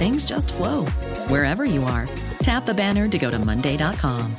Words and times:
things 0.00 0.24
just 0.24 0.54
flow 0.54 0.86
wherever 1.28 1.66
you 1.66 1.84
are. 1.84 2.08
Tap 2.42 2.64
the 2.64 2.72
banner 2.72 3.06
to 3.06 3.18
go 3.18 3.30
to 3.30 3.38
Monday.com. 3.38 4.34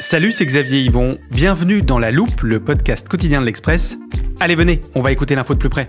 Salut, 0.00 0.32
c'est 0.32 0.46
Xavier 0.46 0.80
Yvon. 0.80 1.18
Bienvenue 1.30 1.82
dans 1.82 1.98
La 1.98 2.10
Loupe, 2.10 2.40
le 2.42 2.58
podcast 2.58 3.06
quotidien 3.06 3.40
de 3.42 3.46
l'Express. 3.46 3.96
Allez, 4.40 4.56
venez, 4.56 4.80
on 4.96 5.02
va 5.02 5.12
écouter 5.12 5.36
l'info 5.36 5.54
de 5.54 5.58
plus 5.58 5.68
près. 5.68 5.88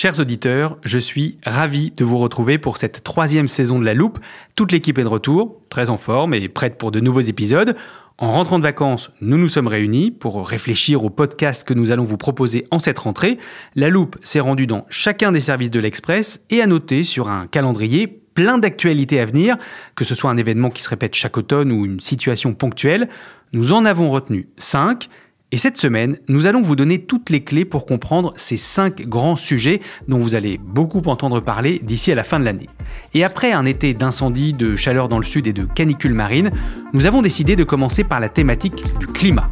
Chers 0.00 0.20
auditeurs, 0.20 0.78
je 0.84 0.96
suis 0.96 1.38
ravi 1.44 1.90
de 1.90 2.04
vous 2.04 2.18
retrouver 2.18 2.56
pour 2.58 2.76
cette 2.76 3.02
troisième 3.02 3.48
saison 3.48 3.80
de 3.80 3.84
La 3.84 3.94
Loupe. 3.94 4.20
Toute 4.54 4.70
l'équipe 4.70 4.96
est 4.96 5.02
de 5.02 5.08
retour, 5.08 5.60
très 5.70 5.90
en 5.90 5.96
forme 5.96 6.34
et 6.34 6.48
prête 6.48 6.78
pour 6.78 6.92
de 6.92 7.00
nouveaux 7.00 7.20
épisodes. 7.20 7.74
En 8.16 8.30
rentrant 8.30 8.60
de 8.60 8.62
vacances, 8.62 9.10
nous 9.20 9.38
nous 9.38 9.48
sommes 9.48 9.66
réunis 9.66 10.12
pour 10.12 10.46
réfléchir 10.46 11.04
au 11.04 11.10
podcast 11.10 11.66
que 11.66 11.74
nous 11.74 11.90
allons 11.90 12.04
vous 12.04 12.16
proposer 12.16 12.64
en 12.70 12.78
cette 12.78 13.00
rentrée. 13.00 13.38
La 13.74 13.88
Loupe 13.88 14.16
s'est 14.22 14.38
rendue 14.38 14.68
dans 14.68 14.86
chacun 14.88 15.32
des 15.32 15.40
services 15.40 15.72
de 15.72 15.80
l'Express 15.80 16.44
et 16.48 16.62
a 16.62 16.68
noté 16.68 17.02
sur 17.02 17.28
un 17.28 17.48
calendrier 17.48 18.06
plein 18.06 18.58
d'actualités 18.58 19.18
à 19.18 19.26
venir, 19.26 19.56
que 19.96 20.04
ce 20.04 20.14
soit 20.14 20.30
un 20.30 20.36
événement 20.36 20.70
qui 20.70 20.84
se 20.84 20.90
répète 20.90 21.16
chaque 21.16 21.36
automne 21.36 21.72
ou 21.72 21.84
une 21.84 21.98
situation 21.98 22.54
ponctuelle. 22.54 23.08
Nous 23.52 23.72
en 23.72 23.84
avons 23.84 24.10
retenu 24.10 24.48
5. 24.58 25.08
Et 25.50 25.56
cette 25.56 25.78
semaine, 25.78 26.18
nous 26.28 26.46
allons 26.46 26.60
vous 26.60 26.76
donner 26.76 26.98
toutes 26.98 27.30
les 27.30 27.42
clés 27.42 27.64
pour 27.64 27.86
comprendre 27.86 28.34
ces 28.36 28.58
5 28.58 29.08
grands 29.08 29.36
sujets 29.36 29.80
dont 30.06 30.18
vous 30.18 30.34
allez 30.34 30.58
beaucoup 30.62 31.00
entendre 31.06 31.40
parler 31.40 31.80
d'ici 31.82 32.12
à 32.12 32.14
la 32.14 32.22
fin 32.22 32.38
de 32.38 32.44
l'année. 32.44 32.68
Et 33.14 33.24
après 33.24 33.52
un 33.52 33.64
été 33.64 33.94
d'incendie, 33.94 34.52
de 34.52 34.76
chaleur 34.76 35.08
dans 35.08 35.18
le 35.18 35.24
sud 35.24 35.46
et 35.46 35.54
de 35.54 35.64
canicule 35.64 36.12
marine, 36.12 36.50
nous 36.92 37.06
avons 37.06 37.22
décidé 37.22 37.56
de 37.56 37.64
commencer 37.64 38.04
par 38.04 38.20
la 38.20 38.28
thématique 38.28 38.82
du 38.98 39.06
climat. 39.06 39.50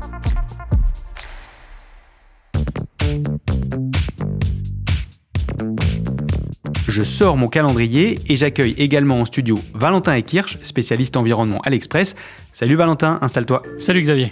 Je 6.88 7.02
sors 7.02 7.38
mon 7.38 7.46
calendrier 7.46 8.18
et 8.28 8.36
j'accueille 8.36 8.74
également 8.76 9.20
en 9.20 9.24
studio 9.24 9.58
Valentin 9.72 10.14
Ekirch, 10.14 10.58
spécialiste 10.62 11.16
environnement 11.16 11.60
à 11.62 11.70
l'Express. 11.70 12.16
Salut 12.52 12.76
Valentin, 12.76 13.18
installe-toi. 13.22 13.62
Salut 13.78 14.02
Xavier. 14.02 14.30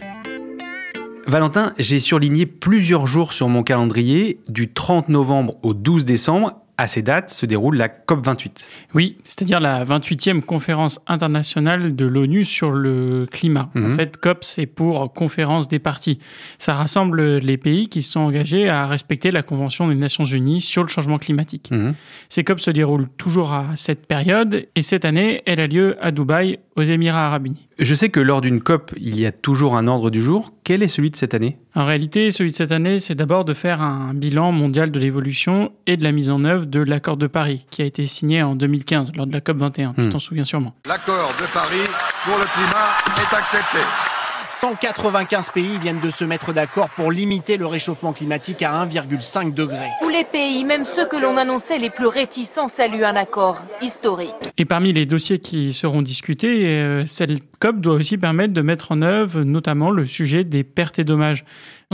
Valentin, 1.26 1.72
j'ai 1.78 2.00
surligné 2.00 2.44
plusieurs 2.46 3.06
jours 3.06 3.32
sur 3.32 3.48
mon 3.48 3.62
calendrier, 3.62 4.40
du 4.48 4.68
30 4.72 5.08
novembre 5.08 5.56
au 5.62 5.72
12 5.72 6.04
décembre, 6.04 6.60
à 6.76 6.88
ces 6.88 7.02
dates 7.02 7.30
se 7.30 7.46
déroule 7.46 7.76
la 7.76 7.86
COP28. 7.88 8.66
Oui, 8.94 9.16
c'est-à-dire 9.22 9.60
la 9.60 9.84
28e 9.84 10.42
conférence 10.42 11.00
internationale 11.06 11.94
de 11.94 12.04
l'ONU 12.04 12.44
sur 12.44 12.72
le 12.72 13.26
climat. 13.30 13.70
En 13.76 13.80
Mhm. 13.80 13.94
fait, 13.94 14.16
COP, 14.16 14.38
c'est 14.42 14.66
pour 14.66 15.12
conférence 15.12 15.68
des 15.68 15.78
parties. 15.78 16.18
Ça 16.58 16.74
rassemble 16.74 17.36
les 17.36 17.56
pays 17.58 17.88
qui 17.88 18.02
sont 18.02 18.18
engagés 18.20 18.68
à 18.68 18.88
respecter 18.88 19.30
la 19.30 19.44
Convention 19.44 19.86
des 19.86 19.94
Nations 19.94 20.24
Unies 20.24 20.60
sur 20.60 20.82
le 20.82 20.88
changement 20.88 21.18
climatique. 21.18 21.70
Mhm. 21.70 21.94
Ces 22.28 22.42
COP 22.42 22.58
se 22.58 22.72
déroulent 22.72 23.08
toujours 23.18 23.52
à 23.52 23.66
cette 23.76 24.06
période 24.06 24.66
et 24.74 24.82
cette 24.82 25.04
année, 25.04 25.42
elle 25.46 25.60
a 25.60 25.68
lieu 25.68 25.96
à 26.04 26.10
Dubaï, 26.10 26.58
aux 26.76 26.82
Émirats 26.82 27.26
arabes 27.26 27.46
unis. 27.46 27.68
Je 27.78 27.94
sais 27.94 28.08
que 28.08 28.20
lors 28.20 28.40
d'une 28.40 28.60
COP, 28.60 28.92
il 28.96 29.18
y 29.18 29.26
a 29.26 29.32
toujours 29.32 29.76
un 29.76 29.86
ordre 29.88 30.10
du 30.10 30.20
jour. 30.22 30.52
Quel 30.64 30.82
est 30.82 30.88
celui 30.88 31.10
de 31.10 31.16
cette 31.16 31.34
année? 31.34 31.58
En 31.74 31.84
réalité, 31.84 32.30
celui 32.32 32.50
de 32.50 32.56
cette 32.56 32.72
année, 32.72 33.00
c'est 33.00 33.14
d'abord 33.14 33.44
de 33.44 33.52
faire 33.54 33.82
un 33.82 34.14
bilan 34.14 34.52
mondial 34.52 34.90
de 34.90 34.98
l'évolution 34.98 35.72
et 35.86 35.96
de 35.96 36.04
la 36.04 36.12
mise 36.12 36.30
en 36.30 36.44
œuvre 36.44 36.66
de 36.66 36.80
l'accord 36.80 37.16
de 37.16 37.26
Paris, 37.26 37.66
qui 37.70 37.82
a 37.82 37.84
été 37.84 38.06
signé 38.06 38.42
en 38.42 38.54
2015 38.54 39.12
lors 39.16 39.26
de 39.26 39.32
la 39.32 39.40
COP 39.40 39.56
21. 39.58 39.94
Tu 39.94 40.00
Hmm. 40.02 40.08
t'en 40.10 40.18
souviens 40.18 40.44
sûrement. 40.44 40.74
L'accord 40.86 41.32
de 41.40 41.46
Paris 41.52 41.88
pour 42.24 42.38
le 42.38 42.44
climat 42.44 43.20
est 43.20 43.34
accepté. 43.36 43.78
195 44.50 45.50
pays 45.50 45.78
viennent 45.80 46.00
de 46.00 46.10
se 46.10 46.24
mettre 46.24 46.52
d'accord 46.52 46.88
pour 46.90 47.10
limiter 47.10 47.56
le 47.56 47.66
réchauffement 47.66 48.12
climatique 48.12 48.62
à 48.62 48.84
1,5 48.84 49.54
degré. 49.54 49.86
Tous 50.00 50.08
les 50.08 50.24
pays, 50.24 50.64
même 50.64 50.84
ceux 50.96 51.06
que 51.06 51.16
l'on 51.16 51.36
annonçait 51.36 51.78
les 51.78 51.90
plus 51.90 52.06
réticents, 52.06 52.68
saluent 52.68 53.04
un 53.04 53.16
accord 53.16 53.62
historique. 53.80 54.34
Et 54.58 54.64
parmi 54.64 54.92
les 54.92 55.06
dossiers 55.06 55.38
qui 55.38 55.72
seront 55.72 56.02
discutés, 56.02 56.66
euh, 56.66 57.06
cette 57.06 57.30
COP 57.58 57.80
doit 57.80 57.94
aussi 57.94 58.18
permettre 58.18 58.52
de 58.52 58.62
mettre 58.62 58.92
en 58.92 59.02
œuvre 59.02 59.42
notamment 59.42 59.90
le 59.90 60.06
sujet 60.06 60.44
des 60.44 60.64
pertes 60.64 60.98
et 60.98 61.04
dommages. 61.04 61.44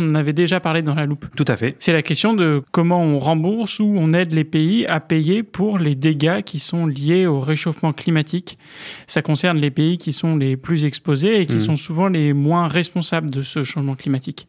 On 0.00 0.10
en 0.10 0.14
avait 0.14 0.32
déjà 0.32 0.60
parlé 0.60 0.82
dans 0.82 0.94
la 0.94 1.06
loupe. 1.06 1.26
Tout 1.36 1.44
à 1.46 1.56
fait. 1.56 1.76
C'est 1.78 1.92
la 1.92 2.02
question 2.02 2.34
de 2.34 2.62
comment 2.72 3.02
on 3.02 3.18
rembourse 3.18 3.78
ou 3.80 3.94
on 3.96 4.12
aide 4.12 4.32
les 4.32 4.44
pays 4.44 4.86
à 4.86 4.98
payer 5.00 5.42
pour 5.42 5.78
les 5.78 5.94
dégâts 5.94 6.42
qui 6.42 6.58
sont 6.58 6.86
liés 6.86 7.26
au 7.26 7.38
réchauffement 7.40 7.92
climatique. 7.92 8.58
Ça 9.06 9.22
concerne 9.22 9.58
les 9.58 9.70
pays 9.70 9.98
qui 9.98 10.12
sont 10.12 10.36
les 10.36 10.56
plus 10.56 10.84
exposés 10.84 11.40
et 11.40 11.46
qui 11.46 11.54
Mhm. 11.54 11.58
sont 11.60 11.76
souvent 11.76 12.08
les 12.08 12.32
moins 12.32 12.66
responsables 12.68 13.30
de 13.30 13.42
ce 13.42 13.62
changement 13.64 13.94
climatique. 13.94 14.46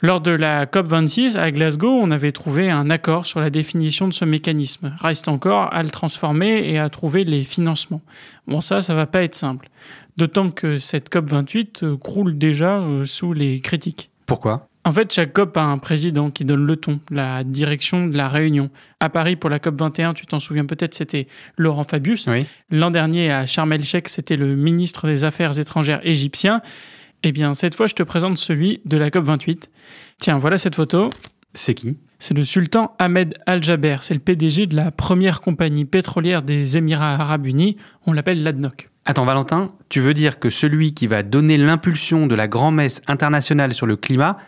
Lors 0.00 0.20
de 0.20 0.30
la 0.30 0.66
COP26 0.66 1.36
à 1.36 1.50
Glasgow, 1.50 1.90
on 1.90 2.10
avait 2.12 2.30
trouvé 2.30 2.70
un 2.70 2.88
accord 2.88 3.26
sur 3.26 3.40
la 3.40 3.50
définition 3.50 4.06
de 4.06 4.12
ce 4.12 4.24
mécanisme. 4.24 4.94
Reste 5.00 5.26
encore 5.26 5.72
à 5.74 5.82
le 5.82 5.90
transformer 5.90 6.70
et 6.70 6.78
à 6.78 6.88
trouver 6.88 7.24
les 7.24 7.42
financements. 7.42 8.00
Bon, 8.46 8.60
ça, 8.60 8.80
ça 8.80 8.94
va 8.94 9.06
pas 9.06 9.22
être 9.24 9.34
simple. 9.34 9.68
D'autant 10.16 10.50
que 10.50 10.78
cette 10.78 11.10
COP28 11.12 11.82
euh, 11.84 11.96
croule 11.96 12.38
déjà 12.38 12.78
euh, 12.78 13.04
sous 13.04 13.32
les 13.32 13.60
critiques. 13.60 14.10
Pourquoi? 14.26 14.67
En 14.88 14.92
fait, 14.92 15.12
chaque 15.12 15.34
COP 15.34 15.54
a 15.58 15.64
un 15.64 15.76
président 15.76 16.30
qui 16.30 16.46
donne 16.46 16.64
le 16.64 16.74
ton, 16.76 16.98
la 17.10 17.44
direction 17.44 18.06
de 18.06 18.16
la 18.16 18.30
réunion. 18.30 18.70
À 19.00 19.10
Paris, 19.10 19.36
pour 19.36 19.50
la 19.50 19.58
COP 19.58 19.78
21, 19.78 20.14
tu 20.14 20.24
t'en 20.24 20.40
souviens 20.40 20.64
peut-être, 20.64 20.94
c'était 20.94 21.28
Laurent 21.58 21.84
Fabius. 21.84 22.26
Oui. 22.26 22.46
L'an 22.70 22.90
dernier, 22.90 23.30
à 23.30 23.44
Sharm 23.44 23.70
el-Sheikh, 23.70 24.08
c'était 24.08 24.38
le 24.38 24.56
ministre 24.56 25.06
des 25.06 25.24
Affaires 25.24 25.58
étrangères 25.60 26.00
égyptien. 26.04 26.62
Eh 27.22 27.32
bien, 27.32 27.52
cette 27.52 27.74
fois, 27.74 27.86
je 27.86 27.96
te 27.96 28.02
présente 28.02 28.38
celui 28.38 28.80
de 28.86 28.96
la 28.96 29.10
COP 29.10 29.26
28. 29.26 29.68
Tiens, 30.16 30.38
voilà 30.38 30.56
cette 30.56 30.76
photo. 30.76 31.10
C'est 31.52 31.74
qui? 31.74 31.98
C'est 32.18 32.32
le 32.32 32.44
sultan 32.44 32.94
Ahmed 32.98 33.34
Al-Jaber. 33.44 33.98
C'est 34.00 34.14
le 34.14 34.20
PDG 34.20 34.68
de 34.68 34.74
la 34.74 34.90
première 34.90 35.42
compagnie 35.42 35.84
pétrolière 35.84 36.40
des 36.40 36.78
Émirats 36.78 37.12
arabes 37.12 37.44
unis. 37.44 37.76
On 38.06 38.14
l'appelle 38.14 38.42
l'ADNOC. 38.42 38.88
Attends 39.04 39.26
Valentin, 39.26 39.70
tu 39.90 40.00
veux 40.00 40.14
dire 40.14 40.38
que 40.38 40.48
celui 40.48 40.94
qui 40.94 41.06
va 41.06 41.22
donner 41.22 41.58
l'impulsion 41.58 42.26
de 42.26 42.34
la 42.34 42.48
grand-messe 42.48 43.02
internationale 43.06 43.74
sur 43.74 43.86
le 43.86 43.96
climat 43.96 44.38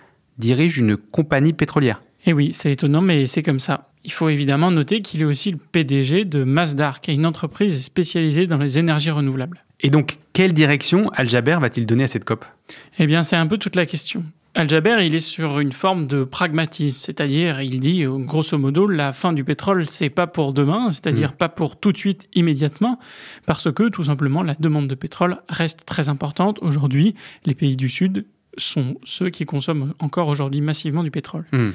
dirige 0.40 0.78
une 0.78 0.96
compagnie 0.96 1.52
pétrolière 1.52 2.02
Eh 2.26 2.32
oui, 2.32 2.50
c'est 2.52 2.72
étonnant, 2.72 3.00
mais 3.00 3.26
c'est 3.26 3.42
comme 3.42 3.60
ça. 3.60 3.90
Il 4.02 4.12
faut 4.12 4.28
évidemment 4.28 4.70
noter 4.70 5.02
qu'il 5.02 5.20
est 5.20 5.26
aussi 5.26 5.52
le 5.52 5.58
PDG 5.58 6.24
de 6.24 6.42
Masdar, 6.42 7.00
qui 7.00 7.10
est 7.10 7.14
une 7.14 7.26
entreprise 7.26 7.84
spécialisée 7.84 8.46
dans 8.46 8.56
les 8.56 8.78
énergies 8.78 9.10
renouvelables. 9.10 9.64
Et 9.80 9.90
donc, 9.90 10.18
quelle 10.32 10.54
direction 10.54 11.10
Al-Jaber 11.10 11.58
va-t-il 11.60 11.86
donner 11.86 12.04
à 12.04 12.08
cette 12.08 12.24
COP? 12.24 12.44
Eh 12.98 13.06
bien, 13.06 13.22
c'est 13.22 13.36
un 13.36 13.46
peu 13.46 13.58
toute 13.58 13.76
la 13.76 13.84
question. 13.86 14.24
Al-Jaber, 14.54 15.04
il 15.06 15.14
est 15.14 15.20
sur 15.20 15.60
une 15.60 15.70
forme 15.70 16.06
de 16.08 16.24
pragmatisme, 16.24 16.96
c'est-à-dire, 16.98 17.60
il 17.60 17.78
dit, 17.78 18.04
grosso 18.04 18.58
modo, 18.58 18.88
la 18.88 19.12
fin 19.12 19.32
du 19.32 19.44
pétrole, 19.44 19.86
c'est 19.86 20.10
pas 20.10 20.26
pour 20.26 20.52
demain, 20.52 20.90
c'est-à-dire 20.90 21.34
pas 21.34 21.48
pour 21.48 21.78
tout 21.78 21.92
de 21.92 21.96
suite, 21.98 22.26
immédiatement, 22.34 22.98
parce 23.46 23.70
que, 23.70 23.88
tout 23.88 24.02
simplement, 24.02 24.42
la 24.42 24.54
demande 24.58 24.88
de 24.88 24.94
pétrole 24.96 25.36
reste 25.48 25.84
très 25.86 26.08
importante. 26.08 26.58
Aujourd'hui, 26.62 27.14
les 27.44 27.54
pays 27.54 27.76
du 27.76 27.88
Sud 27.88 28.26
sont 28.56 28.96
ceux 29.04 29.30
qui 29.30 29.46
consomment 29.46 29.94
encore 29.98 30.28
aujourd'hui 30.28 30.60
massivement 30.60 31.02
du 31.02 31.10
pétrole. 31.10 31.44
Hmm. 31.52 31.70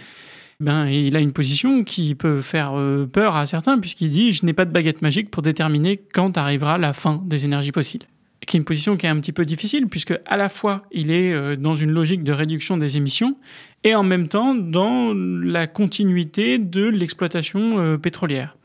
Ben, 0.59 0.87
et 0.87 1.07
il 1.07 1.15
a 1.15 1.19
une 1.19 1.33
position 1.33 1.83
qui 1.83 2.15
peut 2.15 2.39
faire 2.39 2.79
euh, 2.79 3.05
peur 3.05 3.35
à 3.35 3.45
certains, 3.45 3.77
puisqu'il 3.77 4.09
dit 4.09 4.31
Je 4.31 4.45
n'ai 4.45 4.53
pas 4.53 4.65
de 4.65 4.71
baguette 4.71 5.01
magique 5.01 5.29
pour 5.29 5.41
déterminer 5.41 5.97
quand 6.13 6.37
arrivera 6.37 6.77
la 6.77 6.93
fin 6.93 7.21
des 7.25 7.45
énergies 7.45 7.71
fossiles. 7.73 8.03
qui 8.47 8.55
est 8.55 8.59
une 8.59 8.65
position 8.65 8.95
qui 8.95 9.05
est 9.05 9.09
un 9.09 9.19
petit 9.19 9.33
peu 9.33 9.43
difficile 9.43 9.87
puisque 9.87 10.13
à 10.25 10.37
la 10.37 10.49
fois 10.49 10.83
il 10.91 11.11
est 11.11 11.33
euh, 11.33 11.55
dans 11.55 11.75
une 11.75 11.91
logique 11.91 12.23
de 12.23 12.31
réduction 12.31 12.77
des 12.77 12.95
émissions 12.95 13.37
et 13.83 13.95
en 13.95 14.03
même 14.03 14.27
temps 14.27 14.55
dans 14.55 15.13
la 15.15 15.67
continuité 15.67 16.57
de 16.57 16.85
l'exploitation 16.85 17.79
euh, 17.79 17.97
pétrolière 17.97 18.55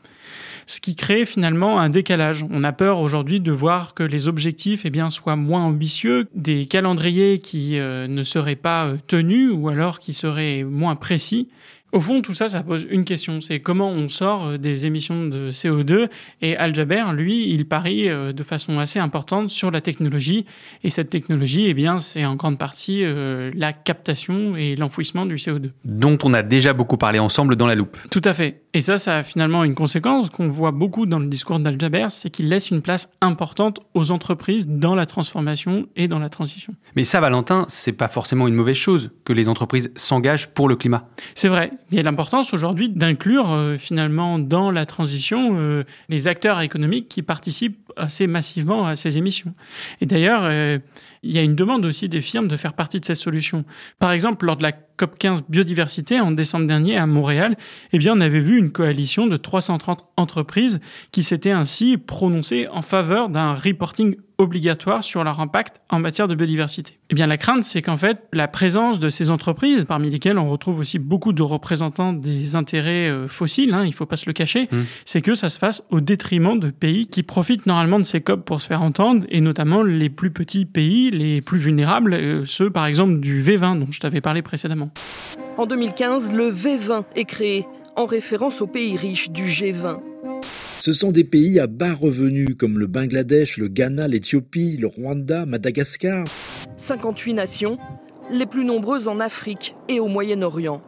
ce 0.65 0.79
qui 0.79 0.95
crée 0.95 1.25
finalement 1.25 1.79
un 1.79 1.89
décalage. 1.89 2.45
On 2.49 2.63
a 2.63 2.71
peur 2.71 2.99
aujourd'hui 2.99 3.39
de 3.39 3.51
voir 3.51 3.93
que 3.93 4.03
les 4.03 4.27
objectifs 4.27 4.81
eh 4.85 4.89
bien, 4.89 5.09
soient 5.09 5.35
moins 5.35 5.63
ambitieux, 5.63 6.27
des 6.35 6.65
calendriers 6.65 7.39
qui 7.39 7.79
euh, 7.79 8.07
ne 8.07 8.23
seraient 8.23 8.55
pas 8.55 8.93
tenus 9.07 9.51
ou 9.53 9.69
alors 9.69 9.99
qui 9.99 10.13
seraient 10.13 10.63
moins 10.63 10.95
précis. 10.95 11.49
Au 11.91 11.99
fond, 11.99 12.21
tout 12.21 12.33
ça, 12.33 12.47
ça 12.47 12.63
pose 12.63 12.87
une 12.89 13.03
question, 13.03 13.41
c'est 13.41 13.59
comment 13.59 13.89
on 13.89 14.07
sort 14.07 14.47
euh, 14.47 14.57
des 14.57 14.85
émissions 14.85 15.25
de 15.25 15.51
CO2. 15.51 16.07
Et 16.41 16.55
Al 16.55 16.73
Jaber, 16.73 17.03
lui, 17.13 17.51
il 17.51 17.67
parie 17.67 18.07
euh, 18.07 18.31
de 18.31 18.43
façon 18.43 18.79
assez 18.79 18.99
importante 18.99 19.49
sur 19.49 19.71
la 19.71 19.81
technologie. 19.81 20.45
Et 20.85 20.89
cette 20.89 21.09
technologie, 21.09 21.65
eh 21.67 21.73
bien, 21.73 21.99
c'est 21.99 22.25
en 22.25 22.35
grande 22.35 22.57
partie 22.57 23.03
euh, 23.03 23.51
la 23.55 23.73
captation 23.73 24.55
et 24.55 24.77
l'enfouissement 24.77 25.25
du 25.25 25.35
CO2. 25.35 25.71
Dont 25.83 26.17
on 26.23 26.33
a 26.33 26.43
déjà 26.43 26.71
beaucoup 26.71 26.97
parlé 26.97 27.19
ensemble 27.19 27.57
dans 27.57 27.67
la 27.67 27.75
loupe. 27.75 27.97
Tout 28.09 28.21
à 28.23 28.33
fait. 28.33 28.60
Et 28.73 28.79
ça, 28.79 28.97
ça 28.97 29.17
a 29.17 29.23
finalement 29.23 29.65
une 29.65 29.75
conséquence 29.75 30.29
qu'on 30.29 30.47
voit 30.47 30.71
beaucoup 30.71 31.05
dans 31.05 31.19
le 31.19 31.27
discours 31.27 31.59
d'Al 31.59 31.77
Jaber, 31.77 32.07
c'est 32.09 32.29
qu'il 32.29 32.47
laisse 32.47 32.71
une 32.71 32.81
place 32.81 33.11
importante 33.19 33.81
aux 33.93 34.11
entreprises 34.11 34.69
dans 34.69 34.95
la 34.95 35.05
transformation 35.05 35.87
et 35.97 36.07
dans 36.07 36.19
la 36.19 36.29
transition. 36.29 36.73
Mais 36.95 37.03
ça, 37.03 37.19
Valentin, 37.19 37.65
c'est 37.67 37.91
pas 37.91 38.07
forcément 38.07 38.47
une 38.47 38.53
mauvaise 38.53 38.77
chose 38.77 39.11
que 39.25 39.33
les 39.33 39.49
entreprises 39.49 39.91
s'engagent 39.95 40.47
pour 40.47 40.69
le 40.69 40.77
climat. 40.77 41.09
C'est 41.35 41.49
vrai. 41.49 41.71
Il 41.91 41.97
y 41.97 41.99
a 41.99 42.03
l'importance 42.03 42.53
aujourd'hui 42.53 42.87
d'inclure 42.87 43.51
euh, 43.51 43.77
finalement 43.77 44.39
dans 44.39 44.71
la 44.71 44.85
transition 44.85 45.57
euh, 45.59 45.83
les 46.07 46.27
acteurs 46.27 46.61
économiques 46.61 47.09
qui 47.09 47.23
participent 47.23 47.90
assez 47.97 48.27
massivement 48.27 48.85
à 48.85 48.95
ces 48.95 49.17
émissions. 49.17 49.53
Et 49.99 50.05
d'ailleurs, 50.05 50.43
euh, 50.43 50.79
il 51.23 51.31
y 51.31 51.37
a 51.37 51.41
une 51.41 51.55
demande 51.55 51.85
aussi 51.85 52.09
des 52.09 52.21
firmes 52.21 52.47
de 52.47 52.55
faire 52.55 52.73
partie 52.73 52.99
de 52.99 53.05
ces 53.05 53.15
solutions. 53.15 53.65
Par 53.99 54.11
exemple, 54.11 54.45
lors 54.45 54.55
de 54.55 54.63
la 54.63 54.71
COP 54.71 55.17
15 55.17 55.43
biodiversité 55.49 56.19
en 56.19 56.31
décembre 56.31 56.67
dernier 56.67 56.97
à 56.97 57.05
Montréal, 57.05 57.55
eh 57.93 57.97
bien, 57.97 58.13
on 58.15 58.21
avait 58.21 58.39
vu 58.39 58.57
une 58.57 58.71
coalition 58.71 59.27
de 59.27 59.37
330 59.37 60.03
entreprises 60.17 60.79
qui 61.11 61.23
s'étaient 61.23 61.51
ainsi 61.51 61.97
prononcées 61.97 62.67
en 62.69 62.81
faveur 62.81 63.29
d'un 63.29 63.53
reporting 63.53 64.15
obligatoire 64.41 65.03
sur 65.03 65.23
leur 65.23 65.39
impact 65.39 65.81
en 65.89 65.99
matière 65.99 66.27
de 66.27 66.35
biodiversité. 66.35 66.97
Eh 67.09 67.15
bien, 67.15 67.27
la 67.27 67.37
crainte, 67.37 67.63
c'est 67.63 67.81
qu'en 67.81 67.97
fait, 67.97 68.17
la 68.33 68.47
présence 68.47 68.99
de 68.99 69.09
ces 69.09 69.29
entreprises, 69.29 69.85
parmi 69.85 70.09
lesquelles 70.09 70.37
on 70.37 70.49
retrouve 70.49 70.79
aussi 70.79 70.99
beaucoup 70.99 71.33
de 71.33 71.41
représentants 71.41 72.13
des 72.13 72.55
intérêts 72.55 73.09
euh, 73.09 73.27
fossiles, 73.27 73.73
hein, 73.73 73.83
il 73.83 73.89
ne 73.89 73.93
faut 73.93 74.05
pas 74.05 74.17
se 74.17 74.25
le 74.25 74.33
cacher, 74.33 74.67
mmh. 74.71 74.77
c'est 75.05 75.21
que 75.21 75.35
ça 75.35 75.49
se 75.49 75.59
fasse 75.59 75.83
au 75.89 76.01
détriment 76.01 76.59
de 76.59 76.69
pays 76.69 77.07
qui 77.07 77.23
profitent 77.23 77.65
normalement 77.65 77.99
de 77.99 78.03
ces 78.03 78.21
COP 78.21 78.45
pour 78.45 78.61
se 78.61 78.67
faire 78.67 78.81
entendre, 78.81 79.25
et 79.29 79.41
notamment 79.41 79.83
les 79.83 80.09
plus 80.09 80.31
petits 80.31 80.65
pays, 80.65 81.11
les 81.11 81.41
plus 81.41 81.59
vulnérables, 81.59 82.13
euh, 82.13 82.45
ceux 82.45 82.69
par 82.69 82.85
exemple 82.85 83.19
du 83.19 83.41
V20 83.41 83.79
dont 83.79 83.91
je 83.91 83.99
t'avais 83.99 84.21
parlé 84.21 84.41
précédemment. 84.41 84.91
En 85.57 85.65
2015, 85.65 86.33
le 86.33 86.51
V20 86.51 87.03
est 87.15 87.25
créé 87.25 87.65
en 87.95 88.05
référence 88.05 88.61
aux 88.61 88.67
pays 88.67 88.97
riches 88.97 89.29
du 89.31 89.45
G20. 89.45 90.10
Ce 90.81 90.93
sont 90.93 91.11
des 91.11 91.23
pays 91.23 91.59
à 91.59 91.67
bas 91.67 91.93
revenus 91.93 92.55
comme 92.57 92.79
le 92.79 92.87
Bangladesh, 92.87 93.57
le 93.57 93.67
Ghana, 93.67 94.07
l'Éthiopie, 94.07 94.77
le 94.77 94.87
Rwanda, 94.87 95.45
Madagascar. 95.45 96.25
58 96.75 97.35
nations, 97.35 97.77
les 98.31 98.47
plus 98.47 98.65
nombreuses 98.65 99.07
en 99.07 99.19
Afrique 99.19 99.75
et 99.89 99.99
au 99.99 100.07
Moyen-Orient. 100.07 100.81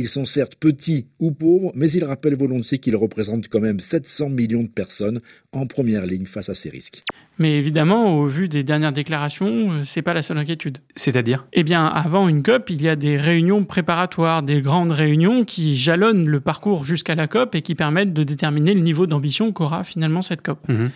Ils 0.00 0.08
sont 0.08 0.24
certes 0.24 0.54
petits 0.54 1.08
ou 1.18 1.32
pauvres, 1.32 1.72
mais 1.74 1.90
ils 1.90 2.04
rappellent 2.04 2.36
volontiers 2.36 2.78
qu'ils 2.78 2.94
représentent 2.94 3.48
quand 3.48 3.58
même 3.58 3.80
700 3.80 4.28
millions 4.28 4.62
de 4.62 4.68
personnes 4.68 5.20
en 5.52 5.66
première 5.66 6.06
ligne 6.06 6.26
face 6.26 6.48
à 6.48 6.54
ces 6.54 6.68
risques. 6.68 7.02
Mais 7.40 7.56
évidemment, 7.56 8.16
au 8.16 8.26
vu 8.26 8.48
des 8.48 8.62
dernières 8.62 8.92
déclarations, 8.92 9.72
euh, 9.72 9.84
c'est 9.84 10.02
pas 10.02 10.14
la 10.14 10.22
seule 10.22 10.38
inquiétude. 10.38 10.78
C'est-à-dire? 10.94 11.46
Eh 11.52 11.64
bien, 11.64 11.84
avant 11.84 12.28
une 12.28 12.44
COP, 12.44 12.70
il 12.70 12.80
y 12.80 12.88
a 12.88 12.94
des 12.94 13.16
réunions 13.16 13.64
préparatoires, 13.64 14.44
des 14.44 14.60
grandes 14.60 14.92
réunions 14.92 15.44
qui 15.44 15.76
jalonnent 15.76 16.28
le 16.28 16.40
parcours 16.40 16.84
jusqu'à 16.84 17.16
la 17.16 17.26
COP 17.26 17.56
et 17.56 17.62
qui 17.62 17.74
permettent 17.74 18.12
de 18.12 18.22
déterminer 18.22 18.74
le 18.74 18.80
niveau 18.80 19.08
d'ambition 19.08 19.52
qu'aura 19.52 19.82
finalement 19.82 20.22
cette 20.22 20.42
COP. 20.42 20.68
Mhm. 20.68 20.90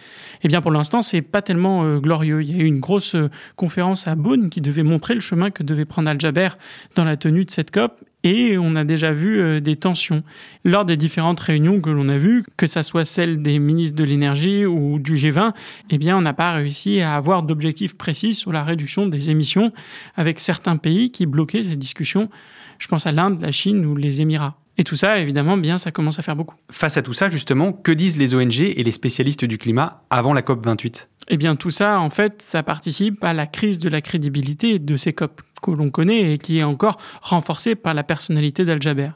Eh 0.44 0.48
bien, 0.48 0.60
pour 0.60 0.70
l'instant, 0.70 1.02
c'est 1.02 1.22
pas 1.22 1.42
tellement 1.42 1.84
euh, 1.84 1.98
glorieux. 1.98 2.42
Il 2.42 2.56
y 2.56 2.60
a 2.60 2.62
eu 2.62 2.66
une 2.66 2.80
grosse 2.80 3.16
euh, 3.16 3.30
conférence 3.56 4.06
à 4.06 4.14
Bonn 4.14 4.48
qui 4.48 4.60
devait 4.60 4.84
montrer 4.84 5.14
le 5.14 5.20
chemin 5.20 5.50
que 5.50 5.64
devait 5.64 5.86
prendre 5.86 6.08
Al 6.08 6.20
Jaber 6.20 6.50
dans 6.94 7.04
la 7.04 7.16
tenue 7.16 7.44
de 7.44 7.50
cette 7.50 7.72
COP 7.72 8.00
et 8.24 8.56
on 8.58 8.76
a 8.76 8.84
déjà 8.84 9.12
vu 9.12 9.40
euh, 9.40 9.60
des 9.60 9.76
tensions 9.76 10.22
lors 10.64 10.84
des 10.84 10.96
différentes 10.96 11.40
réunions 11.40 11.80
que 11.80 11.90
l'on 11.90 12.08
a 12.08 12.18
vues, 12.18 12.44
que 12.56 12.66
ça 12.66 12.82
soit 12.82 13.04
celle 13.04 13.42
des 13.42 13.58
ministres 13.58 13.96
de 13.96 14.04
l'énergie 14.04 14.64
ou 14.64 14.98
du 14.98 15.14
G20, 15.14 15.52
eh 15.90 15.98
bien, 15.98 16.16
on 16.16 16.22
n'a 16.22 16.34
pas 16.34 16.52
réussi 16.52 17.00
à 17.00 17.16
avoir 17.16 17.42
d'objectifs 17.42 17.96
précis 17.96 18.34
sur 18.34 18.52
la 18.52 18.62
réduction 18.62 19.06
des 19.06 19.30
émissions 19.30 19.72
avec 20.16 20.40
certains 20.40 20.76
pays 20.76 21.10
qui 21.10 21.26
bloquaient 21.26 21.64
ces 21.64 21.76
discussions. 21.76 22.30
Je 22.78 22.88
pense 22.88 23.06
à 23.06 23.12
l'Inde, 23.12 23.40
la 23.40 23.52
Chine 23.52 23.84
ou 23.84 23.96
les 23.96 24.20
Émirats. 24.20 24.61
Et 24.78 24.84
tout 24.84 24.96
ça, 24.96 25.18
évidemment, 25.18 25.56
bien, 25.56 25.76
ça 25.76 25.90
commence 25.90 26.18
à 26.18 26.22
faire 26.22 26.36
beaucoup. 26.36 26.56
Face 26.70 26.96
à 26.96 27.02
tout 27.02 27.12
ça, 27.12 27.28
justement, 27.28 27.72
que 27.72 27.92
disent 27.92 28.16
les 28.16 28.34
ONG 28.34 28.60
et 28.60 28.82
les 28.82 28.92
spécialistes 28.92 29.44
du 29.44 29.58
climat 29.58 30.02
avant 30.08 30.32
la 30.32 30.42
COP 30.42 30.64
28 30.64 31.08
Eh 31.28 31.36
bien, 31.36 31.56
tout 31.56 31.70
ça, 31.70 32.00
en 32.00 32.08
fait, 32.08 32.40
ça 32.40 32.62
participe 32.62 33.22
à 33.22 33.34
la 33.34 33.46
crise 33.46 33.78
de 33.78 33.88
la 33.88 34.00
crédibilité 34.00 34.78
de 34.78 34.96
ces 34.96 35.12
COP 35.12 35.42
que 35.62 35.70
l'on 35.70 35.90
connaît 35.90 36.32
et 36.32 36.38
qui 36.38 36.58
est 36.58 36.64
encore 36.64 36.98
renforcée 37.20 37.74
par 37.74 37.94
la 37.94 38.02
personnalité 38.02 38.64
d'Al-Jaber. 38.64 39.10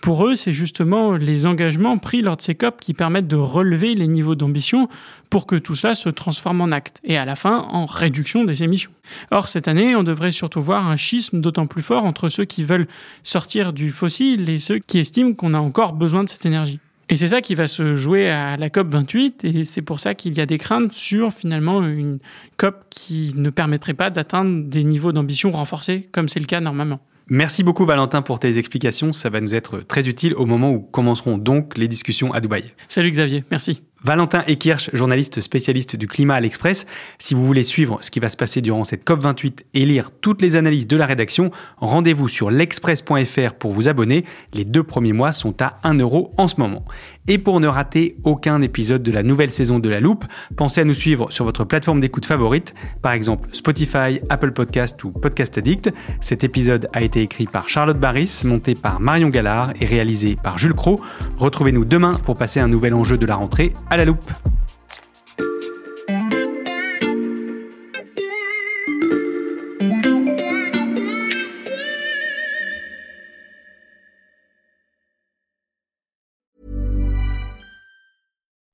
Pour 0.00 0.26
eux, 0.26 0.34
c'est 0.34 0.54
justement 0.54 1.12
les 1.12 1.46
engagements 1.46 1.98
pris 1.98 2.22
lors 2.22 2.36
de 2.36 2.42
ces 2.42 2.54
COP 2.54 2.80
qui 2.80 2.94
permettent 2.94 3.28
de 3.28 3.36
relever 3.36 3.94
les 3.94 4.08
niveaux 4.08 4.34
d'ambition 4.34 4.88
pour 5.28 5.46
que 5.46 5.56
tout 5.56 5.74
cela 5.74 5.94
se 5.94 6.08
transforme 6.08 6.62
en 6.62 6.72
acte 6.72 7.00
et 7.04 7.18
à 7.18 7.26
la 7.26 7.36
fin 7.36 7.66
en 7.70 7.84
réduction 7.84 8.44
des 8.44 8.62
émissions. 8.62 8.90
Or, 9.30 9.48
cette 9.48 9.68
année, 9.68 9.94
on 9.94 10.02
devrait 10.02 10.32
surtout 10.32 10.62
voir 10.62 10.88
un 10.88 10.96
schisme 10.96 11.42
d'autant 11.42 11.66
plus 11.66 11.82
fort 11.82 12.04
entre 12.04 12.30
ceux 12.30 12.46
qui 12.46 12.64
veulent 12.64 12.88
sortir 13.24 13.74
du 13.74 13.90
fossile 13.90 14.48
et 14.48 14.58
ceux 14.58 14.78
qui 14.78 14.98
estiment 14.98 15.34
qu'on 15.34 15.52
a 15.52 15.58
encore 15.58 15.92
besoin 15.92 16.24
de 16.24 16.30
cette 16.30 16.46
énergie. 16.46 16.80
Et 17.10 17.16
c'est 17.16 17.28
ça 17.28 17.42
qui 17.42 17.54
va 17.54 17.68
se 17.68 17.96
jouer 17.96 18.30
à 18.30 18.56
la 18.56 18.70
COP 18.70 18.88
28 18.88 19.44
et 19.44 19.64
c'est 19.64 19.82
pour 19.82 20.00
ça 20.00 20.14
qu'il 20.14 20.34
y 20.34 20.40
a 20.40 20.46
des 20.46 20.58
craintes 20.58 20.92
sur 20.92 21.32
finalement 21.32 21.82
une 21.82 22.20
COP 22.56 22.84
qui 22.88 23.32
ne 23.36 23.50
permettrait 23.50 23.94
pas 23.94 24.10
d'atteindre 24.10 24.64
des 24.64 24.84
niveaux 24.84 25.12
d'ambition 25.12 25.50
renforcés 25.50 26.08
comme 26.12 26.28
c'est 26.28 26.40
le 26.40 26.46
cas 26.46 26.60
normalement. 26.60 27.00
Merci 27.32 27.62
beaucoup 27.62 27.86
Valentin 27.86 28.22
pour 28.22 28.40
tes 28.40 28.58
explications, 28.58 29.12
ça 29.12 29.30
va 29.30 29.40
nous 29.40 29.54
être 29.54 29.78
très 29.78 30.08
utile 30.08 30.34
au 30.34 30.46
moment 30.46 30.72
où 30.72 30.80
commenceront 30.80 31.38
donc 31.38 31.78
les 31.78 31.86
discussions 31.86 32.32
à 32.32 32.40
Dubaï. 32.40 32.74
Salut 32.88 33.10
Xavier, 33.12 33.44
merci. 33.52 33.84
Valentin 34.02 34.42
Ekirch, 34.46 34.88
journaliste 34.94 35.42
spécialiste 35.42 35.94
du 35.94 36.06
climat 36.06 36.34
à 36.34 36.40
l'Express. 36.40 36.86
Si 37.18 37.34
vous 37.34 37.44
voulez 37.44 37.64
suivre 37.64 37.98
ce 38.00 38.10
qui 38.10 38.18
va 38.18 38.30
se 38.30 38.36
passer 38.36 38.62
durant 38.62 38.82
cette 38.82 39.06
COP28 39.06 39.64
et 39.74 39.84
lire 39.84 40.10
toutes 40.22 40.40
les 40.40 40.56
analyses 40.56 40.86
de 40.86 40.96
la 40.96 41.04
rédaction, 41.04 41.50
rendez-vous 41.76 42.26
sur 42.26 42.50
l'express.fr 42.50 43.54
pour 43.58 43.72
vous 43.72 43.88
abonner. 43.88 44.24
Les 44.54 44.64
deux 44.64 44.82
premiers 44.82 45.12
mois 45.12 45.32
sont 45.32 45.54
à 45.60 45.78
1 45.84 45.98
euro 45.98 46.32
en 46.38 46.48
ce 46.48 46.54
moment. 46.58 46.84
Et 47.28 47.36
pour 47.36 47.60
ne 47.60 47.68
rater 47.68 48.16
aucun 48.24 48.62
épisode 48.62 49.02
de 49.02 49.12
la 49.12 49.22
nouvelle 49.22 49.50
saison 49.50 49.78
de 49.78 49.88
La 49.90 50.00
Loupe, 50.00 50.24
pensez 50.56 50.80
à 50.80 50.84
nous 50.84 50.94
suivre 50.94 51.30
sur 51.30 51.44
votre 51.44 51.64
plateforme 51.64 52.00
d'écoute 52.00 52.24
favorite, 52.24 52.74
par 53.02 53.12
exemple 53.12 53.50
Spotify, 53.52 54.20
Apple 54.30 54.52
Podcast 54.52 55.04
ou 55.04 55.10
Podcast 55.10 55.58
Addict. 55.58 55.92
Cet 56.20 56.42
épisode 56.42 56.88
a 56.94 57.02
été 57.02 57.20
écrit 57.20 57.46
par 57.46 57.68
Charlotte 57.68 57.98
Barris, 57.98 58.42
monté 58.44 58.74
par 58.74 58.98
Marion 59.00 59.28
Gallard 59.28 59.74
et 59.78 59.84
réalisé 59.84 60.36
par 60.42 60.56
Jules 60.56 60.72
Cro. 60.72 61.02
Retrouvez-nous 61.36 61.84
demain 61.84 62.14
pour 62.24 62.38
passer 62.38 62.60
un 62.60 62.68
nouvel 62.68 62.94
enjeu 62.94 63.18
de 63.18 63.26
la 63.26 63.36
rentrée 63.36 63.74
à 63.90 63.96
la 63.96 64.04
loupe. 64.04 64.30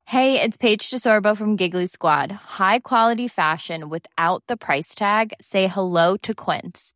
Hey, 0.08 0.40
it's 0.40 0.56
Paige 0.56 0.88
DeSorbo 0.90 1.36
from 1.36 1.56
Giggly 1.56 1.86
Squad. 1.86 2.30
High 2.32 2.78
quality 2.78 3.28
fashion 3.28 3.88
without 3.88 4.42
the 4.46 4.56
price 4.56 4.94
tag. 4.94 5.34
Say 5.40 5.66
hello 5.66 6.16
to 6.18 6.34
Quince. 6.34 6.95